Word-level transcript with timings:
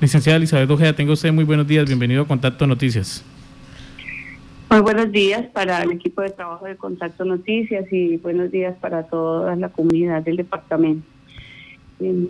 Licenciada 0.00 0.38
Elizabeth 0.38 0.70
Ojeda, 0.70 0.94
tenga 0.94 1.12
usted 1.12 1.30
muy 1.30 1.44
buenos 1.44 1.66
días, 1.66 1.84
bienvenido 1.84 2.22
a 2.22 2.26
Contacto 2.26 2.66
Noticias. 2.66 3.22
Muy 4.70 4.80
buenos 4.80 5.12
días 5.12 5.44
para 5.52 5.82
el 5.82 5.92
equipo 5.92 6.22
de 6.22 6.30
trabajo 6.30 6.64
de 6.64 6.76
Contacto 6.76 7.26
Noticias 7.26 7.84
y 7.92 8.16
buenos 8.16 8.50
días 8.50 8.74
para 8.80 9.02
toda 9.02 9.54
la 9.56 9.68
comunidad 9.68 10.22
del 10.22 10.38
departamento. 10.38 11.06
Em, 12.00 12.28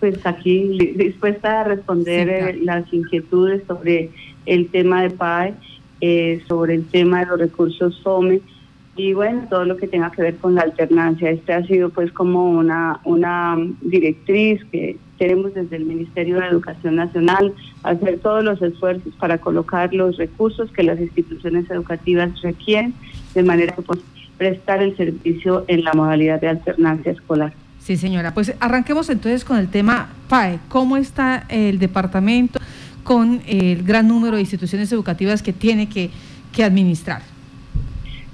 pues 0.00 0.26
aquí 0.26 0.92
dispuesta 0.94 1.62
a 1.62 1.64
responder 1.64 2.28
eh, 2.28 2.58
las 2.62 2.92
inquietudes 2.92 3.62
sobre 3.66 4.10
el 4.44 4.68
tema 4.68 5.02
de 5.02 5.10
PAE, 5.10 5.54
eh, 6.02 6.42
sobre 6.46 6.74
el 6.74 6.84
tema 6.84 7.20
de 7.20 7.26
los 7.26 7.38
recursos 7.38 7.94
SOME 8.02 8.42
y 8.96 9.14
bueno, 9.14 9.46
todo 9.48 9.64
lo 9.64 9.78
que 9.78 9.88
tenga 9.88 10.10
que 10.10 10.20
ver 10.20 10.36
con 10.36 10.56
la 10.56 10.62
alternancia. 10.62 11.30
Este 11.30 11.54
ha 11.54 11.66
sido 11.66 11.88
pues 11.88 12.12
como 12.12 12.50
una, 12.50 13.00
una 13.04 13.56
directriz 13.80 14.62
que 14.70 14.98
tenemos 15.22 15.54
desde 15.54 15.76
el 15.76 15.84
Ministerio 15.84 16.40
de 16.40 16.48
Educación 16.48 16.96
Nacional, 16.96 17.54
hacer 17.84 18.18
todos 18.18 18.42
los 18.42 18.60
esfuerzos 18.60 19.14
para 19.20 19.38
colocar 19.38 19.94
los 19.94 20.16
recursos 20.16 20.72
que 20.72 20.82
las 20.82 20.98
instituciones 20.98 21.70
educativas 21.70 22.42
requieren, 22.42 22.92
de 23.32 23.44
manera 23.44 23.72
que 23.72 23.82
podamos 23.82 24.04
prestar 24.36 24.82
el 24.82 24.96
servicio 24.96 25.64
en 25.68 25.84
la 25.84 25.92
modalidad 25.92 26.40
de 26.40 26.48
alternancia 26.48 27.12
escolar. 27.12 27.52
Sí, 27.78 27.96
señora. 27.96 28.34
Pues 28.34 28.52
arranquemos 28.58 29.08
entonces 29.10 29.44
con 29.44 29.58
el 29.58 29.68
tema 29.68 30.10
PAE. 30.28 30.58
¿Cómo 30.68 30.96
está 30.96 31.46
el 31.48 31.78
departamento 31.78 32.58
con 33.04 33.42
el 33.46 33.84
gran 33.84 34.08
número 34.08 34.34
de 34.34 34.40
instituciones 34.40 34.90
educativas 34.90 35.40
que 35.40 35.52
tiene 35.52 35.88
que, 35.88 36.10
que 36.52 36.64
administrar? 36.64 37.22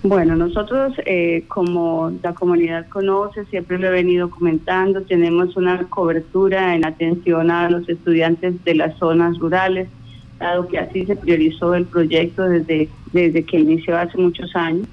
Bueno, 0.02 0.36
nosotros 0.36 0.92
eh, 1.06 1.42
como 1.48 2.12
la 2.22 2.32
comunidad 2.32 2.86
conoce, 2.88 3.44
siempre 3.46 3.78
lo 3.78 3.88
he 3.88 3.90
venido 3.90 4.30
comentando, 4.30 5.02
tenemos 5.02 5.56
una 5.56 5.84
cobertura 5.88 6.76
en 6.76 6.86
atención 6.86 7.50
a 7.50 7.68
los 7.68 7.88
estudiantes 7.88 8.62
de 8.64 8.76
las 8.76 8.96
zonas 8.98 9.36
rurales, 9.38 9.88
dado 10.38 10.68
que 10.68 10.78
así 10.78 11.04
se 11.04 11.16
priorizó 11.16 11.74
el 11.74 11.84
proyecto 11.84 12.48
desde, 12.48 12.88
desde 13.12 13.42
que 13.42 13.58
inició 13.58 13.98
hace 13.98 14.16
muchos 14.18 14.54
años. 14.54 14.86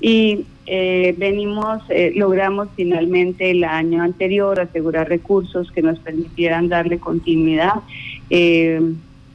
Y 0.00 0.44
eh, 0.66 1.14
venimos, 1.16 1.80
eh, 1.88 2.12
logramos 2.16 2.68
finalmente 2.74 3.52
el 3.52 3.62
año 3.62 4.02
anterior 4.02 4.58
asegurar 4.58 5.08
recursos 5.08 5.70
que 5.70 5.82
nos 5.82 6.00
permitieran 6.00 6.68
darle 6.68 6.98
continuidad 6.98 7.74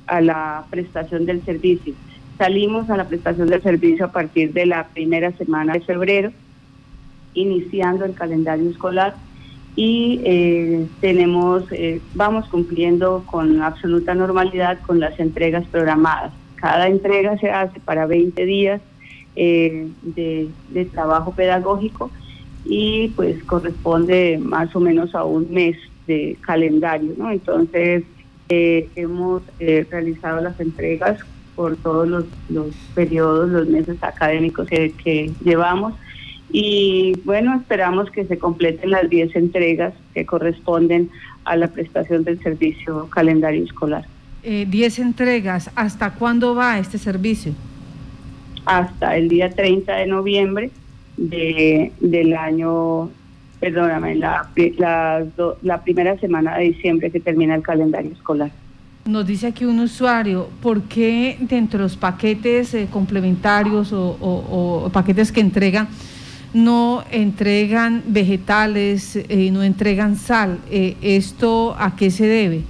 a 0.05 0.19
la 0.19 0.65
prestación 0.69 1.25
del 1.25 1.41
servicio. 1.45 1.93
Salimos 2.43 2.89
a 2.89 2.97
la 2.97 3.07
prestación 3.07 3.47
del 3.47 3.61
servicio 3.61 4.03
a 4.03 4.11
partir 4.11 4.51
de 4.51 4.65
la 4.65 4.87
primera 4.87 5.31
semana 5.37 5.75
de 5.75 5.79
febrero, 5.79 6.33
iniciando 7.33 8.03
el 8.03 8.15
calendario 8.15 8.69
escolar 8.69 9.15
y 9.77 10.19
eh, 10.25 10.85
tenemos, 10.99 11.63
eh, 11.71 12.01
vamos 12.15 12.49
cumpliendo 12.49 13.23
con 13.31 13.61
absoluta 13.61 14.13
normalidad 14.13 14.77
con 14.81 14.99
las 14.99 15.17
entregas 15.21 15.65
programadas. 15.67 16.33
Cada 16.55 16.89
entrega 16.89 17.37
se 17.37 17.49
hace 17.49 17.79
para 17.79 18.07
20 18.07 18.45
días 18.45 18.81
eh, 19.37 19.87
de, 20.01 20.49
trabajo 20.91 21.31
pedagógico 21.31 22.11
y 22.65 23.07
pues 23.15 23.41
corresponde 23.45 24.37
más 24.37 24.75
o 24.75 24.81
menos 24.81 25.15
a 25.15 25.23
un 25.23 25.49
mes 25.49 25.77
de 26.07 26.35
calendario. 26.41 27.13
Entonces 27.31 28.03
hemos 28.49 29.43
realizado 29.59 30.41
las 30.41 30.59
entregas 30.59 31.23
por 31.55 31.75
todos 31.77 32.07
los, 32.07 32.25
los 32.49 32.73
periodos, 32.95 33.49
los 33.49 33.67
meses 33.67 33.97
académicos 34.01 34.67
que, 34.67 35.31
llevamos. 35.43 35.93
Y 36.51 37.13
bueno, 37.25 37.55
esperamos 37.55 38.11
que 38.11 38.25
se 38.25 38.37
completen 38.37 38.91
las 38.91 39.09
10 39.09 39.35
entregas 39.35 39.93
que 40.13 40.25
corresponden 40.25 41.09
a 41.45 41.55
la 41.55 41.67
prestación 41.67 42.23
del 42.23 42.41
servicio 42.41 43.09
calendario 43.09 43.63
escolar. 43.63 44.05
10 44.43 44.99
eh, 44.99 45.01
entregas, 45.01 45.71
¿hasta 45.75 46.13
cuándo 46.13 46.53
va 46.53 46.77
este 46.77 46.97
servicio? 46.97 47.53
Hasta 48.65 49.17
el 49.17 49.29
día 49.29 49.49
30 49.49 49.95
de 49.95 50.05
noviembre 50.05 50.71
de, 51.17 51.91
del 51.99 52.35
año, 52.35 53.09
perdóname, 53.59 54.15
la, 54.15 54.49
la, 54.77 55.25
la 55.61 55.83
primera 55.83 56.17
semana 56.19 56.57
de 56.57 56.65
diciembre 56.65 57.09
que 57.09 57.19
termina 57.19 57.55
el 57.55 57.63
calendario 57.63 58.11
escolar. 58.11 58.51
Nos 59.05 59.27
dice 59.27 59.47
aquí 59.47 59.65
un 59.65 59.81
usuario, 59.81 60.47
¿por 60.61 60.83
qué 60.83 61.35
dentro 61.41 61.79
de 61.79 61.83
los 61.83 61.97
paquetes 61.97 62.73
eh, 62.73 62.87
complementarios 62.89 63.91
o, 63.91 64.89
paquetes 64.93 65.33
que 65.33 65.41
entregan 65.41 65.89
no 66.53 67.03
entregan 67.11 68.03
vegetales 68.07 69.17
y 69.17 69.47
eh, 69.47 69.51
no 69.51 69.61
entregan 69.61 70.15
sal? 70.15 70.59
Eh, 70.71 70.95
¿Esto 71.01 71.75
a 71.77 71.97
qué 71.97 72.11
se 72.11 72.27
debe? 72.27 72.61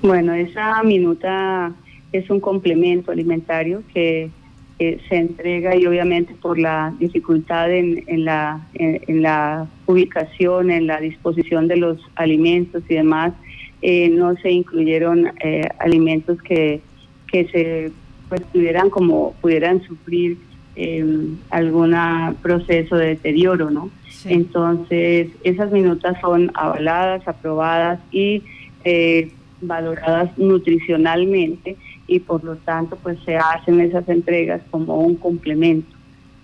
Bueno, 0.00 0.32
esa 0.32 0.80
minuta 0.84 1.72
es 2.12 2.30
un 2.30 2.38
complemento 2.38 3.10
alimentario 3.10 3.82
que 3.92 4.30
se 4.78 5.16
entrega 5.16 5.74
y 5.74 5.86
obviamente 5.86 6.34
por 6.40 6.56
la 6.58 6.94
dificultad 7.00 7.70
en, 7.70 8.24
la, 8.24 8.60
en 8.74 9.22
la 9.22 9.66
ubicación, 9.86 10.70
en 10.70 10.86
la 10.86 11.00
disposición 11.00 11.66
de 11.66 11.76
los 11.76 11.98
alimentos 12.14 12.82
y 12.88 12.94
demás, 12.94 13.34
eh, 13.82 14.08
no 14.10 14.36
se 14.36 14.50
incluyeron 14.50 15.32
eh, 15.42 15.68
alimentos 15.78 16.40
que, 16.42 16.80
que 17.26 17.46
se 17.48 17.92
pues 18.28 18.42
pudieran 18.42 18.90
como 18.90 19.32
pudieran 19.40 19.82
sufrir 19.82 20.38
eh, 20.76 21.04
algún 21.50 21.96
proceso 22.42 22.96
de 22.96 23.08
deterioro, 23.08 23.70
¿no? 23.70 23.90
Entonces 24.24 25.28
esas 25.44 25.72
minutas 25.72 26.16
son 26.20 26.50
avaladas, 26.54 27.26
aprobadas 27.26 28.00
y 28.12 28.42
eh, 28.84 29.30
valoradas 29.60 30.36
nutricionalmente 30.38 31.76
y 32.06 32.20
por 32.20 32.44
lo 32.44 32.56
tanto 32.56 32.96
pues 32.96 33.18
se 33.24 33.36
hacen 33.36 33.80
esas 33.80 34.08
entregas 34.08 34.60
como 34.70 35.00
un 35.00 35.16
complemento. 35.16 35.96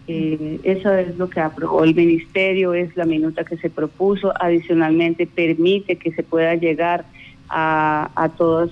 eso 0.06 0.92
es 0.94 1.16
lo 1.18 1.28
que 1.28 1.40
aprobó 1.40 1.84
el 1.84 1.94
ministerio, 1.94 2.74
es 2.74 2.96
la 2.96 3.04
minuta 3.04 3.44
que 3.44 3.56
se 3.56 3.70
propuso. 3.70 4.32
Adicionalmente, 4.40 5.26
permite 5.26 5.96
que 5.96 6.12
se 6.12 6.22
pueda 6.22 6.54
llegar 6.54 7.04
a, 7.48 8.10
a 8.14 8.28
todos, 8.30 8.70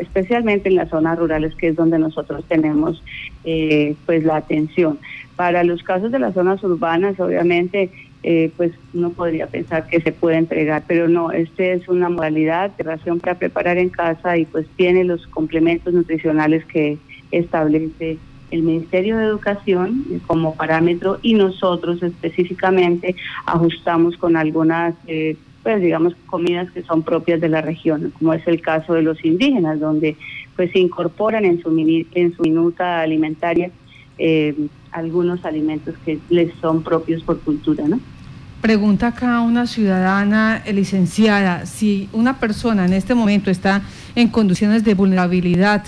especialmente 0.00 0.68
en 0.68 0.76
las 0.76 0.90
zonas 0.90 1.18
rurales, 1.18 1.54
que 1.54 1.68
es 1.68 1.76
donde 1.76 1.98
nosotros 1.98 2.44
tenemos 2.48 3.02
eh, 3.44 3.96
pues 4.06 4.24
la 4.24 4.36
atención. 4.36 4.98
Para 5.36 5.64
los 5.64 5.82
casos 5.82 6.12
de 6.12 6.18
las 6.18 6.34
zonas 6.34 6.62
urbanas, 6.62 7.18
obviamente, 7.18 7.90
eh, 8.22 8.50
pues 8.56 8.72
uno 8.94 9.10
podría 9.10 9.46
pensar 9.48 9.86
que 9.86 10.00
se 10.00 10.12
puede 10.12 10.38
entregar, 10.38 10.84
pero 10.86 11.08
no, 11.08 11.30
este 11.30 11.74
es 11.74 11.88
una 11.88 12.08
modalidad 12.08 12.70
de 12.70 12.84
ración 12.84 13.20
para 13.20 13.38
preparar 13.38 13.76
en 13.76 13.90
casa 13.90 14.38
y 14.38 14.46
pues 14.46 14.66
tiene 14.76 15.04
los 15.04 15.26
complementos 15.26 15.92
nutricionales 15.92 16.64
que 16.64 16.96
establece 17.32 18.16
el 18.50 18.62
Ministerio 18.62 19.18
de 19.18 19.24
Educación 19.24 20.04
como 20.26 20.54
parámetro 20.54 21.18
y 21.20 21.34
nosotros 21.34 22.02
específicamente 22.02 23.16
ajustamos 23.46 24.16
con 24.16 24.36
algunas 24.36 24.94
eh, 25.06 25.36
pues 25.64 25.80
digamos 25.80 26.14
comidas 26.26 26.70
que 26.70 26.82
son 26.82 27.02
propias 27.02 27.40
de 27.40 27.48
la 27.48 27.62
región, 27.62 28.12
como 28.18 28.34
es 28.34 28.46
el 28.46 28.60
caso 28.60 28.92
de 28.92 29.02
los 29.02 29.24
indígenas, 29.24 29.80
donde 29.80 30.16
pues 30.54 30.70
se 30.70 30.78
incorporan 30.78 31.44
en 31.46 31.60
su, 31.60 31.70
en 32.14 32.36
su 32.36 32.42
minuta 32.42 33.00
alimentaria 33.00 33.70
eh, 34.18 34.54
algunos 34.92 35.44
alimentos 35.44 35.94
que 36.04 36.20
les 36.28 36.54
son 36.60 36.84
propios 36.84 37.22
por 37.22 37.40
cultura, 37.40 37.88
¿no? 37.88 37.98
Pregunta 38.60 39.08
acá 39.08 39.40
una 39.40 39.66
ciudadana 39.66 40.62
eh, 40.64 40.72
licenciada, 40.72 41.66
si 41.66 42.08
una 42.12 42.38
persona 42.38 42.84
en 42.84 42.92
este 42.92 43.14
momento 43.14 43.50
está 43.50 43.82
en 44.14 44.28
condiciones 44.28 44.84
de 44.84 44.94
vulnerabilidad 44.94 45.82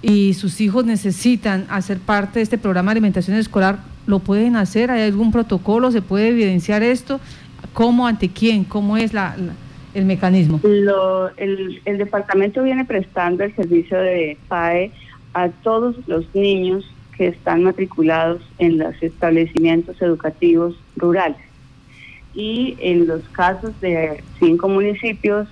y 0.00 0.34
sus 0.34 0.60
hijos 0.60 0.84
necesitan 0.84 1.66
hacer 1.68 1.98
parte 1.98 2.38
de 2.38 2.44
este 2.44 2.56
programa 2.56 2.92
de 2.92 2.98
alimentación 2.98 3.36
escolar, 3.36 3.80
¿lo 4.06 4.20
pueden 4.20 4.54
hacer? 4.54 4.92
¿Hay 4.92 5.02
algún 5.02 5.32
protocolo? 5.32 5.90
¿Se 5.90 6.02
puede 6.02 6.28
evidenciar 6.28 6.82
esto? 6.82 7.20
¿Cómo, 7.72 8.06
ante 8.06 8.28
quién? 8.28 8.64
¿Cómo 8.64 8.96
es 8.96 9.12
la, 9.12 9.36
el 9.94 10.04
mecanismo? 10.04 10.60
el, 10.64 11.80
el 11.84 11.98
departamento 11.98 12.62
viene 12.62 12.84
prestando 12.84 13.44
el 13.44 13.54
servicio 13.54 13.98
de 13.98 14.36
PAE 14.48 14.92
a 15.34 15.48
todos 15.48 15.96
los 16.06 16.34
niños 16.34 16.84
que 17.16 17.28
están 17.28 17.64
matriculados 17.64 18.40
en 18.58 18.78
los 18.78 18.94
establecimientos 19.02 20.00
educativos 20.00 20.76
rurales. 20.96 21.38
Y 22.34 22.76
en 22.80 23.06
los 23.08 23.22
casos 23.30 23.78
de 23.80 24.22
cinco 24.38 24.68
municipios, 24.68 25.48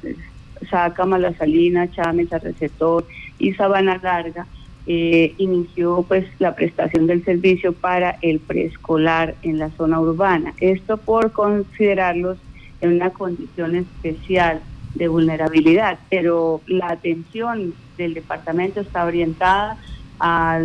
Sácama, 0.70 1.18
La 1.18 1.34
Salina, 1.34 1.90
Chávez, 1.90 2.32
Arrecetor 2.32 3.04
y 3.38 3.52
Sabana 3.54 3.98
Larga, 4.02 4.46
eh, 4.86 5.34
inició 5.38 6.04
pues 6.06 6.26
la 6.38 6.54
prestación 6.54 7.06
del 7.06 7.24
servicio 7.24 7.72
para 7.72 8.18
el 8.22 8.38
preescolar 8.38 9.34
en 9.42 9.58
la 9.58 9.70
zona 9.70 10.00
urbana. 10.00 10.54
Esto 10.60 10.96
por 10.96 11.32
considerarlos 11.32 12.38
en 12.80 12.92
una 12.94 13.10
condición 13.10 13.74
especial 13.74 14.60
de 14.94 15.08
vulnerabilidad, 15.08 15.98
pero 16.08 16.60
la 16.66 16.90
atención 16.90 17.74
del 17.98 18.14
departamento 18.14 18.80
está 18.80 19.04
orientada 19.04 19.76
a, 20.20 20.60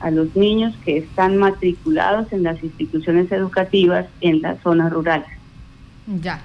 a 0.00 0.10
los 0.10 0.36
niños 0.36 0.74
que 0.84 0.98
están 0.98 1.36
matriculados 1.38 2.32
en 2.32 2.42
las 2.42 2.62
instituciones 2.62 3.32
educativas 3.32 4.06
en 4.20 4.42
las 4.42 4.60
zonas 4.60 4.92
rurales. 4.92 5.28
Ya. 6.20 6.42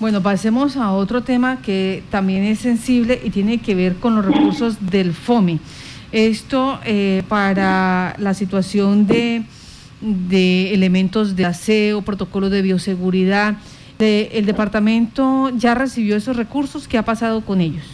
Bueno, 0.00 0.22
pasemos 0.22 0.78
a 0.78 0.92
otro 0.92 1.22
tema 1.22 1.60
que 1.60 2.02
también 2.10 2.44
es 2.44 2.60
sensible 2.60 3.20
y 3.22 3.28
tiene 3.28 3.58
que 3.58 3.74
ver 3.74 3.96
con 3.96 4.14
los 4.14 4.24
recursos 4.24 4.90
del 4.90 5.12
FOMI. 5.12 5.60
Esto 6.12 6.80
eh, 6.84 7.22
para 7.28 8.14
la 8.18 8.34
situación 8.34 9.06
de, 9.06 9.42
de, 10.00 10.74
elementos 10.74 11.36
de 11.36 11.44
aseo, 11.44 12.02
protocolos 12.02 12.50
de 12.50 12.62
bioseguridad. 12.62 13.56
¿El 13.98 14.46
departamento 14.46 15.50
ya 15.54 15.74
recibió 15.74 16.16
esos 16.16 16.34
recursos? 16.34 16.88
¿Qué 16.88 16.96
ha 16.96 17.04
pasado 17.04 17.42
con 17.42 17.60
ellos? 17.60 17.84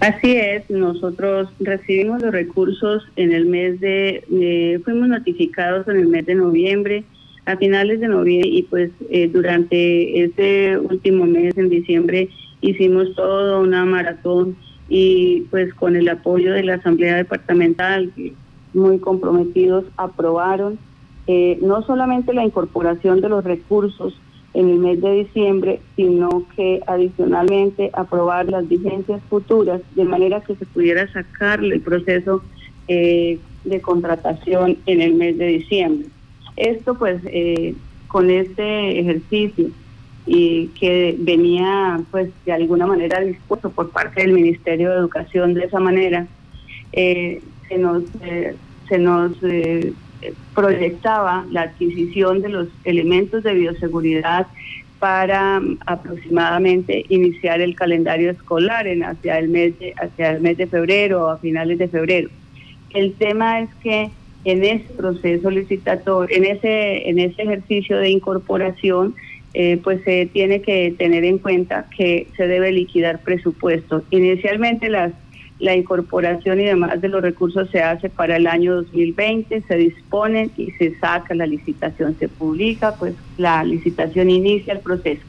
Así 0.00 0.32
es, 0.32 0.68
nosotros 0.70 1.50
recibimos 1.60 2.22
los 2.22 2.32
recursos 2.32 3.06
en 3.16 3.32
el 3.32 3.44
mes 3.44 3.78
de, 3.80 4.24
eh, 4.32 4.80
fuimos 4.82 5.08
notificados 5.08 5.86
en 5.88 5.98
el 5.98 6.06
mes 6.06 6.24
de 6.24 6.36
noviembre 6.36 7.04
a 7.44 7.58
finales 7.58 8.00
de 8.00 8.08
noviembre 8.08 8.48
y 8.48 8.62
pues 8.62 8.90
eh, 9.10 9.28
durante 9.28 10.24
ese 10.24 10.78
último 10.78 11.26
mes 11.26 11.56
en 11.58 11.68
diciembre 11.68 12.30
hicimos 12.62 13.14
toda 13.14 13.58
una 13.58 13.84
maratón 13.84 14.56
y 14.90 15.42
pues 15.50 15.72
con 15.72 15.96
el 15.96 16.08
apoyo 16.08 16.52
de 16.52 16.64
la 16.64 16.74
Asamblea 16.74 17.16
Departamental, 17.16 18.12
muy 18.74 18.98
comprometidos, 18.98 19.84
aprobaron 19.96 20.78
eh, 21.26 21.58
no 21.62 21.82
solamente 21.82 22.34
la 22.34 22.44
incorporación 22.44 23.20
de 23.20 23.28
los 23.28 23.44
recursos 23.44 24.18
en 24.52 24.68
el 24.68 24.78
mes 24.78 25.00
de 25.00 25.12
diciembre, 25.12 25.80
sino 25.94 26.44
que 26.56 26.80
adicionalmente 26.88 27.90
aprobar 27.92 28.48
las 28.50 28.68
vigencias 28.68 29.22
futuras 29.30 29.80
de 29.94 30.04
manera 30.04 30.40
que 30.40 30.56
se 30.56 30.66
pudiera 30.66 31.10
sacar 31.12 31.62
el 31.62 31.80
proceso 31.80 32.42
eh, 32.88 33.38
de 33.64 33.80
contratación 33.80 34.76
en 34.86 35.00
el 35.00 35.14
mes 35.14 35.38
de 35.38 35.46
diciembre. 35.46 36.08
Esto 36.56 36.94
pues 36.94 37.22
eh, 37.26 37.76
con 38.08 38.28
este 38.28 38.98
ejercicio 38.98 39.70
y 40.26 40.68
que 40.68 41.16
venía 41.18 42.00
pues 42.10 42.30
de 42.44 42.52
alguna 42.52 42.86
manera 42.86 43.20
dispuesto 43.20 43.70
por 43.70 43.90
parte 43.90 44.22
del 44.22 44.32
Ministerio 44.32 44.90
de 44.90 44.96
Educación 44.96 45.54
de 45.54 45.64
esa 45.64 45.80
manera, 45.80 46.26
eh, 46.92 47.42
se 47.68 47.78
nos, 47.78 48.02
eh, 48.22 48.54
se 48.88 48.98
nos 48.98 49.36
proyectaba 50.54 51.46
la 51.50 51.62
adquisición 51.62 52.42
de 52.42 52.50
los 52.50 52.68
elementos 52.84 53.42
de 53.42 53.54
bioseguridad 53.54 54.46
para 55.00 55.58
mm, 55.58 55.78
aproximadamente 55.86 57.04
iniciar 57.08 57.60
el 57.60 57.74
calendario 57.74 58.30
escolar 58.30 58.86
en 58.86 59.02
hacia 59.02 59.38
el 59.38 59.48
mes 59.48 59.76
de, 59.80 59.94
hacia 59.96 60.32
el 60.32 60.40
mes 60.40 60.58
de 60.58 60.68
febrero 60.68 61.24
o 61.24 61.28
a 61.30 61.38
finales 61.38 61.78
de 61.78 61.88
febrero. 61.88 62.28
El 62.90 63.14
tema 63.14 63.60
es 63.60 63.70
que 63.82 64.10
en 64.44 64.64
ese 64.64 64.92
proceso 64.94 65.50
licitatorio, 65.50 66.36
en 66.36 66.44
ese, 66.44 67.08
en 67.08 67.18
ese 67.18 67.42
ejercicio 67.42 67.98
de 67.98 68.10
incorporación, 68.10 69.14
eh, 69.54 69.80
pues 69.82 70.02
se 70.04 70.26
tiene 70.26 70.62
que 70.62 70.94
tener 70.96 71.24
en 71.24 71.38
cuenta 71.38 71.86
que 71.96 72.28
se 72.36 72.46
debe 72.46 72.72
liquidar 72.72 73.20
presupuestos. 73.20 74.04
Inicialmente 74.10 74.88
las, 74.88 75.12
la 75.58 75.74
incorporación 75.74 76.60
y 76.60 76.64
demás 76.64 77.00
de 77.00 77.08
los 77.08 77.20
recursos 77.20 77.68
se 77.70 77.82
hace 77.82 78.08
para 78.08 78.36
el 78.36 78.46
año 78.46 78.76
2020, 78.76 79.62
se 79.62 79.76
disponen 79.76 80.50
y 80.56 80.70
se 80.72 80.96
saca 80.98 81.34
la 81.34 81.46
licitación, 81.46 82.16
se 82.18 82.28
publica, 82.28 82.94
pues 82.96 83.14
la 83.38 83.64
licitación 83.64 84.30
inicia 84.30 84.72
el 84.72 84.80
proceso. 84.80 85.22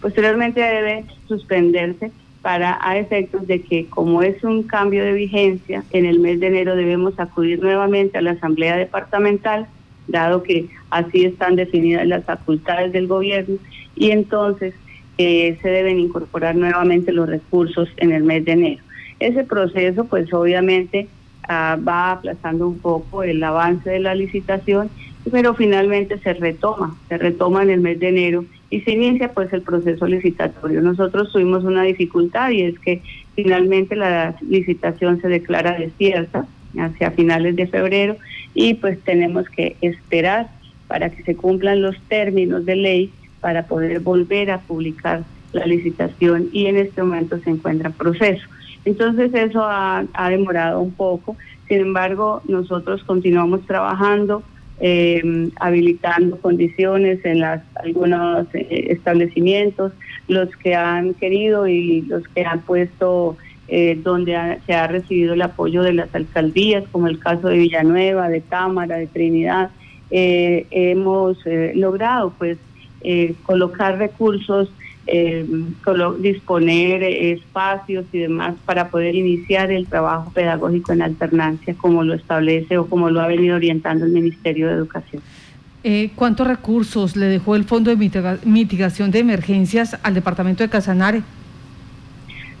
Posteriormente 0.00 0.60
debe 0.60 1.04
suspenderse 1.26 2.10
para 2.40 2.78
a 2.80 2.96
efectos 2.96 3.46
de 3.46 3.62
que 3.62 3.86
como 3.86 4.22
es 4.22 4.42
un 4.44 4.62
cambio 4.62 5.04
de 5.04 5.12
vigencia, 5.12 5.84
en 5.90 6.06
el 6.06 6.20
mes 6.20 6.40
de 6.40 6.46
enero 6.46 6.76
debemos 6.76 7.18
acudir 7.18 7.60
nuevamente 7.60 8.16
a 8.16 8.22
la 8.22 8.30
Asamblea 8.32 8.76
Departamental, 8.76 9.66
dado 10.08 10.42
que 10.42 10.68
así 10.90 11.24
están 11.24 11.56
definidas 11.56 12.06
las 12.06 12.24
facultades 12.24 12.92
del 12.92 13.06
gobierno, 13.06 13.56
y 13.94 14.10
entonces 14.10 14.74
eh, 15.18 15.58
se 15.62 15.68
deben 15.68 15.98
incorporar 15.98 16.56
nuevamente 16.56 17.12
los 17.12 17.28
recursos 17.28 17.88
en 17.96 18.12
el 18.12 18.24
mes 18.24 18.44
de 18.44 18.52
enero. 18.52 18.82
Ese 19.20 19.44
proceso, 19.44 20.04
pues 20.04 20.32
obviamente 20.32 21.08
ah, 21.48 21.78
va 21.86 22.12
aplazando 22.12 22.68
un 22.68 22.78
poco 22.78 23.22
el 23.22 23.42
avance 23.42 23.90
de 23.90 23.98
la 23.98 24.14
licitación, 24.14 24.90
pero 25.30 25.54
finalmente 25.54 26.18
se 26.18 26.34
retoma, 26.34 26.96
se 27.08 27.18
retoma 27.18 27.62
en 27.62 27.70
el 27.70 27.80
mes 27.80 27.98
de 27.98 28.08
enero 28.08 28.44
y 28.70 28.80
se 28.82 28.92
inicia 28.92 29.32
pues 29.32 29.52
el 29.52 29.62
proceso 29.62 30.06
licitatorio. 30.06 30.80
Nosotros 30.80 31.32
tuvimos 31.32 31.64
una 31.64 31.82
dificultad 31.82 32.50
y 32.50 32.62
es 32.62 32.78
que 32.78 33.02
finalmente 33.34 33.96
la 33.96 34.36
licitación 34.40 35.20
se 35.20 35.28
declara 35.28 35.78
desierta 35.78 36.46
hacia 36.80 37.10
finales 37.10 37.56
de 37.56 37.66
febrero 37.66 38.16
y 38.54 38.74
pues 38.74 39.00
tenemos 39.00 39.48
que 39.48 39.76
esperar 39.80 40.48
para 40.86 41.10
que 41.10 41.22
se 41.22 41.36
cumplan 41.36 41.82
los 41.82 42.00
términos 42.08 42.64
de 42.64 42.76
ley 42.76 43.12
para 43.40 43.66
poder 43.66 44.00
volver 44.00 44.50
a 44.50 44.60
publicar 44.60 45.22
la 45.52 45.66
licitación 45.66 46.48
y 46.52 46.66
en 46.66 46.76
este 46.76 47.02
momento 47.02 47.38
se 47.38 47.50
encuentra 47.50 47.88
en 47.88 47.94
proceso. 47.94 48.46
Entonces 48.84 49.32
eso 49.34 49.62
ha, 49.64 50.04
ha 50.12 50.30
demorado 50.30 50.80
un 50.80 50.92
poco, 50.92 51.36
sin 51.68 51.80
embargo 51.80 52.42
nosotros 52.46 53.04
continuamos 53.04 53.66
trabajando 53.66 54.42
eh, 54.80 55.50
habilitando 55.56 56.38
condiciones 56.38 57.24
en 57.24 57.40
las, 57.40 57.62
algunos 57.74 58.46
eh, 58.54 58.86
establecimientos, 58.90 59.92
los 60.28 60.54
que 60.56 60.76
han 60.76 61.14
querido 61.14 61.66
y 61.66 62.02
los 62.02 62.22
que 62.28 62.44
han 62.44 62.60
puesto 62.60 63.36
eh, 63.68 63.98
donde 64.02 64.58
se 64.66 64.74
ha 64.74 64.86
recibido 64.86 65.34
el 65.34 65.42
apoyo 65.42 65.82
de 65.82 65.92
las 65.92 66.14
alcaldías, 66.14 66.84
como 66.90 67.06
el 67.06 67.18
caso 67.18 67.48
de 67.48 67.58
Villanueva, 67.58 68.28
de 68.28 68.40
Cámara, 68.40 68.96
de 68.96 69.06
Trinidad, 69.06 69.70
eh, 70.10 70.66
hemos 70.70 71.38
logrado 71.74 72.32
pues 72.38 72.58
colocar 73.44 73.96
recursos 73.98 74.70
eh, 75.10 75.46
disponer 76.18 77.02
espacios 77.02 78.04
y 78.12 78.18
demás 78.18 78.56
para 78.66 78.90
poder 78.90 79.14
iniciar 79.14 79.72
el 79.72 79.86
trabajo 79.86 80.30
pedagógico 80.32 80.92
en 80.92 81.00
alternancia 81.00 81.74
como 81.78 82.04
lo 82.04 82.12
establece 82.12 82.76
o 82.76 82.86
como 82.86 83.08
lo 83.08 83.22
ha 83.22 83.26
venido 83.26 83.56
orientando 83.56 84.04
el 84.04 84.12
Ministerio 84.12 84.68
de 84.68 84.74
Educación. 84.74 85.22
Eh, 85.82 86.10
¿Cuántos 86.14 86.46
recursos 86.46 87.16
le 87.16 87.24
dejó 87.24 87.56
el 87.56 87.64
Fondo 87.64 87.94
de 87.94 88.38
Mitigación 88.44 89.10
de 89.10 89.20
Emergencias 89.20 89.96
al 90.02 90.12
Departamento 90.12 90.62
de 90.62 90.68
Casanare? 90.68 91.22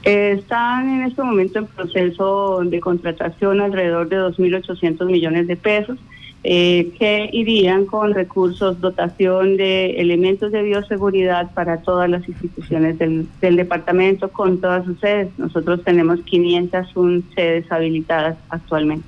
Están 0.08 0.88
en 0.88 1.02
este 1.02 1.22
momento 1.22 1.58
en 1.58 1.66
proceso 1.66 2.62
de 2.64 2.80
contratación 2.80 3.60
alrededor 3.60 4.08
de 4.08 4.16
2.800 4.16 5.04
millones 5.06 5.46
de 5.46 5.56
pesos. 5.56 5.98
Eh, 6.44 6.92
que 6.96 7.28
irían 7.32 7.84
con 7.84 8.14
recursos, 8.14 8.80
dotación 8.80 9.56
de 9.56 10.00
elementos 10.00 10.52
de 10.52 10.62
bioseguridad 10.62 11.50
para 11.50 11.78
todas 11.78 12.08
las 12.08 12.28
instituciones 12.28 12.96
del, 12.96 13.28
departamento 13.40 14.30
con 14.30 14.60
todas 14.60 14.84
sus 14.84 15.00
sedes. 15.00 15.28
Nosotros 15.36 15.82
tenemos 15.82 16.20
501 16.20 17.22
sedes 17.34 17.70
habilitadas 17.72 18.36
actualmente. 18.50 19.04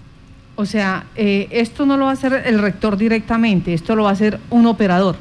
O 0.56 0.66
sea, 0.66 1.06
eh, 1.14 1.46
esto 1.52 1.86
no 1.86 1.96
lo 1.96 2.06
va 2.06 2.10
a 2.10 2.14
hacer 2.14 2.42
el 2.44 2.58
rector 2.58 2.96
directamente, 2.96 3.74
esto 3.74 3.94
lo 3.94 4.02
va 4.02 4.10
a 4.10 4.12
hacer 4.12 4.40
un 4.50 4.66
operador. 4.66 5.14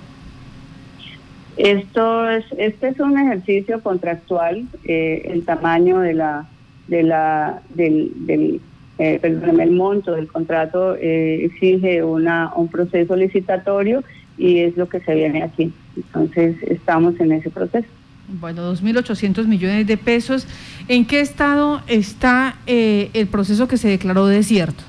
Esto 1.59 2.29
es, 2.29 2.45
este 2.57 2.87
es 2.87 2.99
un 3.01 3.19
ejercicio 3.19 3.83
contractual, 3.83 4.65
eh, 4.85 5.23
el 5.25 5.43
tamaño 5.43 5.99
de 5.99 6.13
la, 6.13 6.47
de 6.87 7.03
la, 7.03 7.61
del, 7.75 8.11
del 8.25 8.61
eh, 8.97 9.19
el 9.21 9.71
monto 9.71 10.13
del 10.13 10.27
contrato 10.27 10.95
eh, 10.95 11.43
exige 11.43 12.01
una, 12.01 12.53
un 12.55 12.69
proceso 12.69 13.13
licitatorio 13.15 14.05
y 14.37 14.59
es 14.59 14.77
lo 14.77 14.87
que 14.87 15.01
se 15.01 15.13
viene 15.15 15.43
aquí. 15.43 15.73
Entonces 15.97 16.55
estamos 16.63 17.19
en 17.19 17.33
ese 17.33 17.49
proceso. 17.49 17.87
Bueno, 18.39 18.71
2.800 18.73 19.45
millones 19.45 19.85
de 19.85 19.97
pesos. 19.97 20.47
¿En 20.87 21.05
qué 21.05 21.19
estado 21.19 21.81
está 21.87 22.55
eh, 22.67 23.09
el 23.13 23.27
proceso 23.27 23.67
que 23.67 23.75
se 23.75 23.89
declaró 23.89 24.27
desierto? 24.27 24.83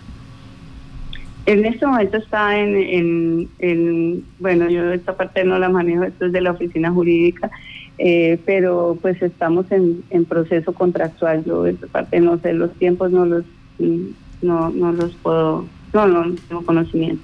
En 1.51 1.65
este 1.65 1.85
momento 1.85 2.17
está 2.17 2.57
en, 2.57 3.49
en, 3.59 4.25
bueno, 4.39 4.71
yo 4.71 4.93
esta 4.93 5.17
parte 5.17 5.43
no 5.43 5.59
la 5.59 5.69
manejo, 5.69 6.05
esto 6.05 6.27
es 6.27 6.33
de 6.33 6.41
la 6.41 6.53
oficina 6.53 6.93
jurídica, 6.93 7.51
eh, 7.99 8.39
pero 8.47 8.97
pues 9.03 9.21
estamos 9.21 9.67
en, 9.73 10.25
proceso 10.27 10.73
contractual. 10.73 11.45
Yo 11.45 11.67
esta 11.67 11.89
parte 11.89 12.21
no 12.21 12.39
sé, 12.39 12.53
los 12.53 12.73
tiempos 12.75 13.11
no 13.11 13.25
los 13.25 13.45
no, 13.81 14.71
no 14.71 14.93
los 14.93 15.13
puedo, 15.17 15.67
no, 15.93 16.07
no 16.07 16.37
tengo 16.49 16.65
conocimiento. 16.65 17.21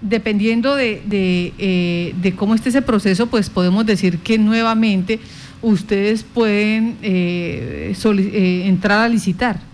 Dependiendo 0.00 0.76
de, 0.76 1.02
de, 1.04 1.52
eh, 1.58 2.14
de 2.22 2.36
cómo 2.36 2.54
esté 2.54 2.68
ese 2.68 2.82
proceso, 2.82 3.26
pues 3.26 3.50
podemos 3.50 3.84
decir 3.86 4.20
que 4.20 4.38
nuevamente 4.38 5.18
ustedes 5.62 6.22
pueden 6.22 6.96
eh, 7.02 7.92
eh, 7.92 8.62
entrar 8.66 9.00
a 9.00 9.08
licitar. 9.08 9.73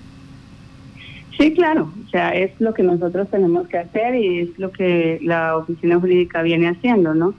Sí, 1.40 1.54
claro, 1.54 1.90
o 2.06 2.08
sea, 2.10 2.30
es 2.30 2.52
lo 2.60 2.74
que 2.74 2.82
nosotros 2.82 3.28
tenemos 3.30 3.66
que 3.66 3.78
hacer 3.78 4.14
y 4.14 4.40
es 4.40 4.58
lo 4.58 4.70
que 4.70 5.18
la 5.22 5.56
oficina 5.56 5.98
jurídica 5.98 6.42
viene 6.42 6.68
haciendo, 6.68 7.14
¿no? 7.14 7.34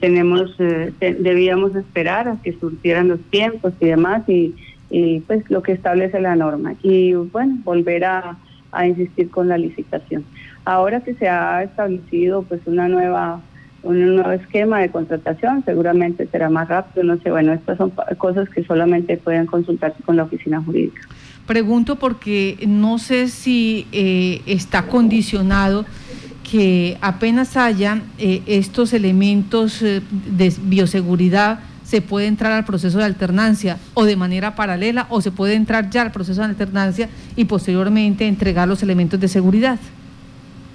tenemos, 0.00 0.56
debíamos 0.98 1.76
esperar 1.76 2.26
a 2.26 2.38
que 2.42 2.54
surtieran 2.54 3.08
los 3.08 3.20
tiempos 3.30 3.74
y 3.80 3.84
demás 3.84 4.26
y 4.26 4.54
y 4.90 5.20
pues 5.20 5.48
lo 5.50 5.62
que 5.62 5.72
establece 5.72 6.20
la 6.20 6.36
norma. 6.36 6.74
Y 6.82 7.14
bueno 7.14 7.58
volver 7.64 8.04
a, 8.04 8.36
insistir 8.86 9.30
con 9.30 9.48
la 9.48 9.56
licitación. 9.56 10.24
Ahora 10.66 11.00
que 11.00 11.14
se 11.14 11.26
ha 11.26 11.62
establecido 11.62 12.42
pues 12.42 12.60
una 12.66 12.86
nueva 12.86 13.40
un 13.82 14.16
nuevo 14.16 14.32
esquema 14.32 14.80
de 14.80 14.90
contratación, 14.90 15.64
seguramente 15.64 16.26
será 16.26 16.50
más 16.50 16.68
rápido, 16.68 17.04
no 17.04 17.16
sé, 17.18 17.30
bueno, 17.30 17.52
estas 17.52 17.78
son 17.78 17.92
cosas 18.18 18.48
que 18.48 18.64
solamente 18.64 19.16
pueden 19.16 19.46
consultarse 19.46 20.02
con 20.02 20.16
la 20.16 20.24
oficina 20.24 20.60
jurídica. 20.60 21.00
Pregunto 21.48 21.96
porque 21.96 22.58
no 22.68 22.98
sé 22.98 23.28
si 23.28 23.86
eh, 23.90 24.42
está 24.44 24.86
condicionado 24.86 25.86
que 26.48 26.98
apenas 27.00 27.56
haya 27.56 28.02
eh, 28.18 28.42
estos 28.46 28.92
elementos 28.92 29.80
eh, 29.80 30.02
de 30.36 30.52
bioseguridad, 30.60 31.60
se 31.84 32.02
puede 32.02 32.26
entrar 32.26 32.52
al 32.52 32.66
proceso 32.66 32.98
de 32.98 33.04
alternancia 33.04 33.78
o 33.94 34.04
de 34.04 34.14
manera 34.14 34.54
paralela 34.56 35.06
o 35.08 35.22
se 35.22 35.30
puede 35.30 35.54
entrar 35.54 35.88
ya 35.88 36.02
al 36.02 36.12
proceso 36.12 36.42
de 36.42 36.48
alternancia 36.48 37.08
y 37.34 37.46
posteriormente 37.46 38.28
entregar 38.28 38.68
los 38.68 38.82
elementos 38.82 39.18
de 39.18 39.28
seguridad. 39.28 39.78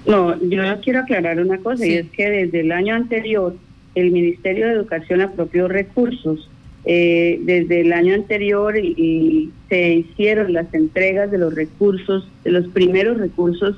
No, 0.06 0.36
yo 0.42 0.80
quiero 0.82 0.98
aclarar 0.98 1.38
una 1.38 1.58
cosa 1.58 1.86
y 1.86 1.92
es 1.94 2.10
que 2.10 2.28
desde 2.28 2.62
el 2.62 2.72
año 2.72 2.96
anterior 2.96 3.54
el 3.94 4.10
Ministerio 4.10 4.66
de 4.66 4.72
Educación 4.72 5.20
apropió 5.20 5.68
recursos. 5.68 6.50
Eh, 6.86 7.40
desde 7.42 7.80
el 7.80 7.94
año 7.94 8.14
anterior 8.14 8.76
y, 8.76 9.50
se 9.70 9.94
hicieron 9.94 10.52
las 10.52 10.72
entregas 10.74 11.30
de 11.30 11.38
los 11.38 11.54
recursos, 11.54 12.28
de 12.44 12.52
los 12.52 12.68
primeros 12.68 13.16
recursos 13.16 13.76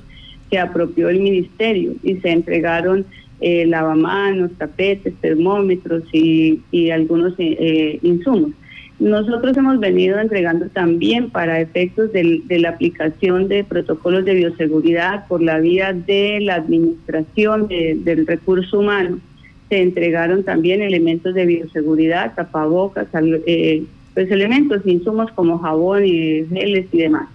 que 0.50 0.58
apropió 0.58 1.08
el 1.08 1.20
Ministerio 1.20 1.94
y 2.02 2.16
se 2.16 2.30
entregaron 2.30 3.06
eh, 3.40 3.64
lavamanos, 3.66 4.50
tapetes, 4.58 5.14
termómetros 5.20 6.02
y, 6.12 6.60
algunos 6.90 7.34
eh, 7.38 7.98
insumos. 8.02 8.50
Nosotros 8.98 9.56
hemos 9.56 9.78
venido 9.78 10.18
entregando 10.18 10.66
también 10.68 11.30
para 11.30 11.60
efectos 11.60 12.12
de 12.12 12.58
la 12.58 12.70
aplicación 12.70 13.46
de 13.46 13.62
protocolos 13.62 14.24
de 14.24 14.34
bioseguridad 14.34 15.26
por 15.28 15.42
la 15.42 15.58
vía 15.60 15.92
de 15.92 16.40
la 16.40 16.56
administración 16.56 17.68
del 17.68 18.26
recurso 18.26 18.80
humano. 18.80 19.20
Se 19.68 19.82
entregaron 19.82 20.44
también 20.44 20.82
elementos 20.82 21.34
de 21.34 21.46
bioseguridad, 21.46 22.34
tapabocas, 22.34 23.08
eh, 23.46 23.84
pues 24.14 24.30
elementos, 24.30 24.82
insumos 24.86 25.30
como 25.32 25.58
jabón 25.58 26.04
y 26.04 26.44
geles 26.46 26.86
y 26.92 26.98
demás. 26.98 27.28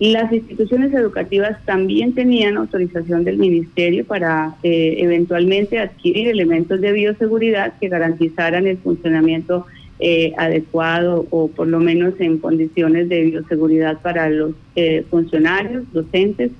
Las 0.00 0.32
instituciones 0.32 0.94
educativas 0.94 1.62
también 1.66 2.14
tenían 2.14 2.56
autorización 2.56 3.22
del 3.22 3.36
ministerio 3.36 4.06
para 4.06 4.54
eh, 4.62 4.94
eventualmente 4.98 5.78
adquirir 5.78 6.28
elementos 6.28 6.80
de 6.80 6.92
bioseguridad 6.92 7.74
que 7.78 7.88
garantizaran 7.88 8.66
el 8.66 8.78
funcionamiento 8.78 9.66
eh, 9.98 10.32
adecuado 10.38 11.26
o 11.28 11.48
por 11.48 11.66
lo 11.66 11.80
menos 11.80 12.14
en 12.18 12.38
condiciones 12.38 13.10
de 13.10 13.24
bioseguridad 13.24 14.00
para 14.00 14.30
los 14.30 14.52
eh, 14.74 15.04
funcionarios, 15.10 15.84
docentes, 15.92 16.50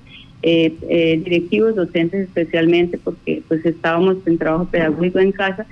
eh, 0.43 1.21
directivos, 1.23 1.75
docentes 1.75 2.27
especialmente 2.27 2.97
porque 2.97 3.43
pues 3.47 3.65
estábamos 3.65 4.17
en 4.25 4.37
trabajo 4.37 4.65
pedagógico 4.65 5.19
en 5.19 5.31
casa 5.31 5.65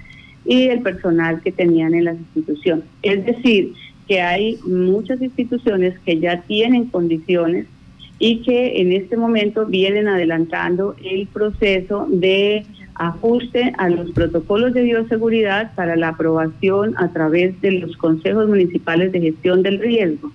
y 0.46 0.68
el 0.68 0.82
personal 0.82 1.42
que 1.42 1.52
tenían 1.52 1.94
en 1.94 2.06
las 2.06 2.18
instituciones. 2.18 2.86
Es 3.02 3.26
decir, 3.26 3.74
que 4.08 4.22
hay 4.22 4.58
muchas 4.66 5.22
instituciones 5.22 5.98
que 6.00 6.20
ya 6.20 6.42
tienen 6.42 6.86
condiciones 6.86 7.68
y 8.18 8.42
que 8.42 8.82
en 8.82 8.92
este 8.92 9.16
momento 9.18 9.66
vienen 9.66 10.08
adelantando 10.08 10.96
el 11.04 11.28
proceso 11.28 12.08
de 12.10 12.66
ajuste 12.96 13.74
a 13.78 13.90
los 13.90 14.12
protocolos 14.12 14.74
de 14.74 14.84
bioseguridad 14.84 15.74
para 15.76 15.96
la 15.96 16.10
aprobación 16.10 16.96
a 16.98 17.14
través 17.14 17.60
de 17.62 17.72
los 17.72 17.96
consejos 17.96 18.48
municipales 18.50 19.12
de 19.14 19.22
gestión 19.22 19.64
del 19.64 19.80
riesgo. 19.80 20.32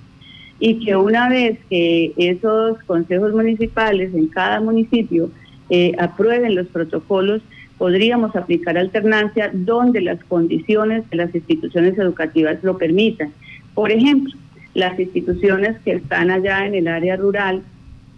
Y 0.61 0.85
que 0.85 0.97
una 0.97 1.29
vez 1.29 1.59
que 1.69 2.13
esos 2.17 2.83
consejos 2.85 3.33
municipales 3.33 4.15
en 4.15 4.29
cada 4.29 4.61
municipio 4.61 5.31
eh, 5.71 5.93
aprueben 5.99 6.55
los 6.55 6.69
protocolos, 6.69 7.43
podríamos 7.79 8.37
aplicar 8.37 8.79
alternancia 8.79 9.51
donde 9.53 10.01
las 10.01 10.23
condiciones 10.25 11.09
de 11.11 11.17
las 11.17 11.35
instituciones 11.35 11.99
educativas 11.99 12.63
lo 12.63 12.79
permitan. 12.79 13.33
Por 13.75 13.91
ejemplo, 13.91 14.33
las 14.75 14.99
instituciones 14.99 15.77
que 15.85 15.93
están 15.93 16.31
allá 16.31 16.67
en 16.67 16.75
el 16.75 16.89
área 16.89 17.17
rural 17.17 17.63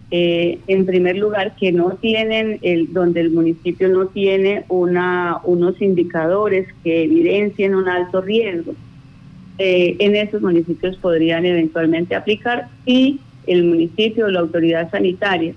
eh, 0.09 0.59
en 0.67 0.85
primer 0.85 1.17
lugar, 1.17 1.55
que 1.57 1.73
no 1.73 1.91
tienen, 1.91 2.59
el, 2.61 2.93
donde 2.93 3.19
el 3.19 3.31
municipio 3.31 3.89
no 3.89 4.07
tiene 4.07 4.63
una, 4.69 5.39
unos 5.43 5.81
indicadores 5.81 6.67
que 6.83 7.03
evidencien 7.03 7.75
un 7.75 7.89
alto 7.89 8.21
riesgo. 8.21 8.73
Eh, 9.59 9.95
en 9.99 10.15
esos 10.15 10.41
municipios 10.41 10.97
podrían 10.97 11.45
eventualmente 11.45 12.15
aplicar 12.15 12.67
y 12.85 13.19
el 13.47 13.63
municipio 13.63 14.25
o 14.25 14.29
la 14.29 14.41
autoridad 14.41 14.91
sanitaria 14.91 15.53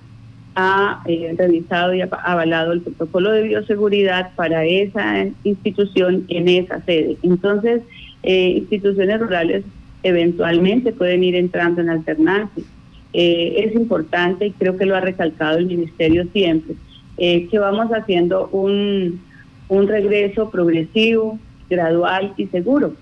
ha 0.55 1.03
eh, 1.07 1.35
realizado 1.37 1.95
y 1.95 2.01
avalado 2.01 2.73
el 2.73 2.81
protocolo 2.81 3.33
de 3.33 3.43
bioseguridad 3.43 4.35
para 4.35 4.65
esa 4.65 5.27
institución 5.45 6.25
en 6.29 6.49
esa 6.49 6.81
sede. 6.85 7.17
Entonces, 7.23 7.83
instituciones 8.23 9.19
rurales 9.21 9.65
eventualmente 10.03 10.93
pueden 10.93 11.25
ir 11.25 11.37
entrando 11.37 11.81
en 11.81 11.91
alternancia. 11.91 12.65
Eh, 13.13 13.65
es 13.67 13.75
importante 13.75 14.47
y 14.47 14.53
creo 14.53 14.77
que 14.77 14.87
lo 14.87 14.97
ha 14.97 15.01
recalcado 15.01 15.59
el 15.59 15.67
Ministerio 15.67 16.27
siempre, 16.33 16.77
eh, 17.19 17.49
que 17.49 17.59
vamos 17.59 17.91
haciendo 17.91 18.49
un, 18.49 19.21
un 19.69 19.89
regreso 19.89 20.51
progresivo, 20.51 21.39
gradual 21.69 22.35
y 22.37 22.47
seguro. 22.47 22.95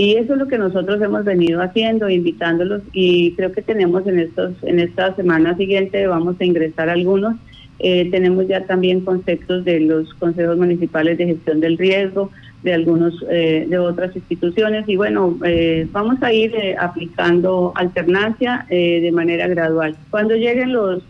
Y 0.00 0.16
eso 0.16 0.32
es 0.32 0.38
lo 0.38 0.48
que 0.48 0.56
nosotros 0.56 0.98
hemos 1.02 1.26
venido 1.26 1.60
haciendo, 1.60 2.08
invitándolos 2.08 2.80
y 2.94 3.32
creo 3.32 3.52
que 3.52 3.60
tenemos 3.60 4.06
en 4.06 4.18
estos 4.18 4.54
en 4.62 4.80
esta 4.80 5.14
semana 5.14 5.54
siguiente 5.58 6.06
vamos 6.06 6.36
a 6.40 6.44
ingresar 6.46 6.88
algunos. 6.88 7.36
Eh, 7.80 8.08
tenemos 8.10 8.48
ya 8.48 8.64
también 8.64 9.02
conceptos 9.02 9.62
de 9.66 9.78
los 9.80 10.14
consejos 10.14 10.56
municipales 10.56 11.18
de 11.18 11.26
gestión 11.26 11.60
del 11.60 11.76
riesgo, 11.76 12.30
de 12.62 12.72
algunos 12.72 13.12
eh, 13.28 13.66
de 13.68 13.78
otras 13.78 14.16
instituciones. 14.16 14.88
Y 14.88 14.96
bueno 14.96 15.36
eh, 15.44 15.86
vamos 15.92 16.22
a 16.22 16.32
ir 16.32 16.54
eh, 16.54 16.76
aplicando 16.80 17.74
alternancia 17.74 18.64
de 18.70 19.10
manera 19.12 19.48
gradual. 19.48 19.98
Cuando 20.08 20.34
lleguen 20.34 20.72
los 20.72 21.02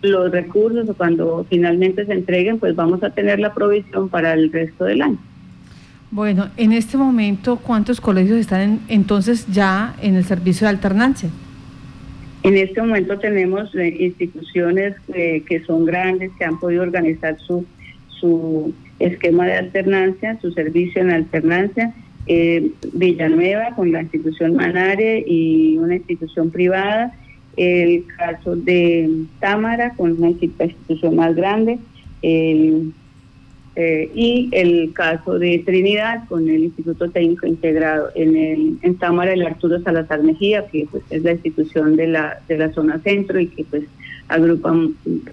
los 0.00 0.30
recursos 0.30 0.88
o 0.88 0.94
cuando 0.94 1.44
finalmente 1.50 2.06
se 2.06 2.14
entreguen 2.14 2.58
pues 2.58 2.74
vamos 2.74 3.02
a 3.02 3.10
tener 3.10 3.40
la 3.40 3.52
provisión 3.52 4.08
para 4.08 4.32
el 4.32 4.50
resto 4.50 4.86
del 4.86 5.02
año 5.02 5.18
bueno 6.10 6.48
en 6.56 6.72
este 6.72 6.96
momento 6.96 7.56
cuántos 7.56 8.00
colegios 8.00 8.38
están 8.38 8.80
entonces 8.88 9.46
ya 9.52 9.94
en 10.00 10.14
el 10.14 10.24
servicio 10.24 10.66
de 10.66 10.70
alternancia 10.70 11.30
en 12.42 12.56
este 12.56 12.80
momento 12.80 13.18
tenemos 13.18 13.74
instituciones 13.74 14.94
que 15.06 15.62
son 15.66 15.84
grandes 15.84 16.30
que 16.38 16.44
han 16.44 16.58
podido 16.60 16.82
organizar 16.82 17.36
su 17.38 17.66
su 18.20 18.72
esquema 18.98 19.46
de 19.46 19.54
alternancia, 19.54 20.38
su 20.40 20.52
servicio 20.52 21.02
en 21.02 21.10
alternancia. 21.10 21.94
Eh, 22.26 22.72
Villanueva 22.92 23.74
con 23.74 23.90
la 23.90 24.02
institución 24.02 24.54
Manare 24.54 25.24
y 25.26 25.78
una 25.78 25.96
institución 25.96 26.50
privada. 26.50 27.14
El 27.56 28.04
caso 28.16 28.54
de 28.54 29.08
Támara 29.40 29.94
con 29.94 30.12
una 30.12 30.28
institución 30.28 31.16
más 31.16 31.34
grande. 31.34 31.78
Eh, 33.76 34.10
y 34.14 34.48
el 34.52 34.92
caso 34.92 35.38
de 35.38 35.62
Trinidad 35.64 36.26
con 36.28 36.48
el 36.48 36.64
Instituto 36.64 37.10
Técnico 37.10 37.46
Integrado 37.46 38.08
en, 38.16 38.36
el, 38.36 38.78
en 38.82 38.96
Támara 38.96 39.32
el 39.32 39.46
Arturo 39.46 39.80
Salazar 39.80 40.22
Mejía, 40.22 40.66
que 40.66 40.88
pues, 40.90 41.04
es 41.10 41.22
la 41.22 41.32
institución 41.32 41.94
de 41.94 42.08
la, 42.08 42.40
de 42.48 42.58
la 42.58 42.72
zona 42.72 42.98
centro 42.98 43.38
y 43.38 43.46
que 43.46 43.64
pues 43.64 43.84
agrupa 44.26 44.74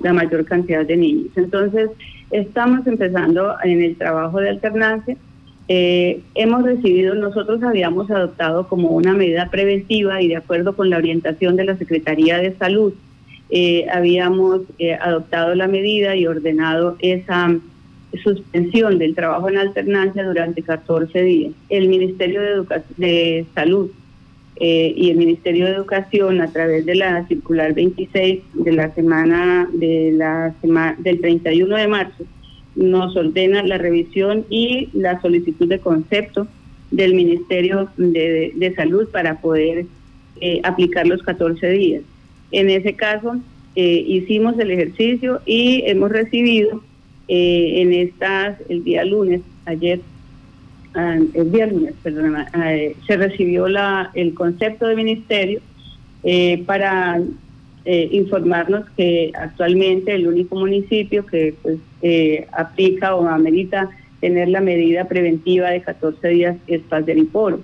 la 0.01 0.13
mayor 0.13 0.45
cantidad 0.45 0.85
de 0.85 0.95
niños. 0.95 1.29
Entonces, 1.35 1.89
Estamos 2.31 2.85
empezando 2.87 3.55
en 3.63 3.83
el 3.83 3.95
trabajo 3.95 4.39
de 4.39 4.49
alternancia. 4.49 5.15
Eh, 5.67 6.21
hemos 6.35 6.63
recibido, 6.63 7.15
nosotros 7.15 7.61
habíamos 7.63 8.09
adoptado 8.11 8.67
como 8.67 8.89
una 8.89 9.13
medida 9.13 9.49
preventiva 9.49 10.21
y 10.21 10.27
de 10.27 10.35
acuerdo 10.35 10.75
con 10.75 10.89
la 10.89 10.97
orientación 10.97 11.55
de 11.55 11.65
la 11.65 11.77
Secretaría 11.77 12.37
de 12.39 12.55
Salud, 12.57 12.93
eh, 13.49 13.85
habíamos 13.93 14.61
eh, 14.79 14.95
adoptado 14.95 15.53
la 15.55 15.67
medida 15.67 16.15
y 16.15 16.25
ordenado 16.25 16.97
esa 16.99 17.55
suspensión 18.17 18.97
del 18.97 19.15
trabajo 19.15 19.49
en 19.49 19.57
alternancia 19.57 20.23
durante 20.23 20.61
14 20.61 21.21
días. 21.21 21.53
El 21.69 21.87
Ministerio 21.87 22.41
de, 22.41 22.81
de 22.97 23.45
Salud 23.53 23.89
eh, 24.57 24.93
y 24.95 25.09
el 25.09 25.17
Ministerio 25.17 25.65
de 25.65 25.73
Educación 25.73 26.39
a 26.39 26.49
través 26.49 26.85
de 26.85 26.95
la 26.95 27.27
circular 27.27 27.73
26 27.73 28.41
de 28.53 28.71
la 28.71 28.93
semana 28.95 29.67
de 29.73 30.13
la 30.13 30.53
semana 30.61 30.95
del 30.99 31.19
31 31.19 31.75
de 31.75 31.87
marzo 31.89 32.23
nos 32.75 33.17
ordena 33.17 33.63
la 33.63 33.77
revisión 33.77 34.45
y 34.49 34.87
la 34.93 35.19
solicitud 35.21 35.67
de 35.67 35.79
concepto 35.79 36.47
del 36.91 37.15
Ministerio 37.15 37.89
de, 37.97 38.73
Salud 38.77 39.09
para 39.09 39.41
poder 39.41 39.87
eh, 40.39 40.61
aplicar 40.63 41.05
los 41.05 41.21
14 41.23 41.69
días. 41.71 42.03
En 42.51 42.69
ese 42.69 42.93
caso 42.93 43.37
eh, 43.75 44.05
hicimos 44.07 44.57
el 44.57 44.71
ejercicio 44.71 45.41
y 45.45 45.83
hemos 45.85 46.11
recibido 46.11 46.81
en 47.27 47.93
estas 47.93 48.57
el 48.69 48.83
día 48.83 49.03
lunes 49.03 49.41
ayer 49.65 49.99
Ah, 50.97 51.17
el 51.33 51.49
viernes, 51.49 51.93
perdón, 52.01 52.37
ah, 52.37 52.47
se 53.05 53.17
recibió 53.17 53.67
la, 53.67 54.11
el 54.13 54.33
concepto 54.33 54.87
de 54.87 54.95
ministerio 54.95 55.59
eh, 56.23 56.63
para 56.65 57.19
eh, 57.83 58.09
informarnos 58.13 58.85
que 58.95 59.33
actualmente 59.35 60.15
el 60.15 60.25
único 60.25 60.55
municipio 60.55 61.25
que 61.25 61.53
pues, 61.61 61.79
eh, 62.01 62.47
aplica 62.53 63.13
o 63.13 63.27
amerita 63.27 63.89
tener 64.21 64.47
la 64.47 64.61
medida 64.61 65.03
preventiva 65.03 65.69
de 65.69 65.81
14 65.81 66.29
días 66.29 66.55
poro 67.33 67.59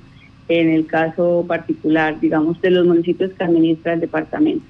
en 0.49 0.69
el 0.69 0.85
caso 0.85 1.45
particular, 1.47 2.19
digamos, 2.19 2.59
de 2.61 2.71
los 2.71 2.85
municipios 2.85 3.31
que 3.31 3.45
administra 3.45 3.93
el 3.93 4.01
departamento. 4.01 4.65